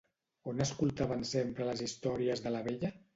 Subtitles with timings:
[0.51, 2.91] On escoltaven sempre les històries de la vella?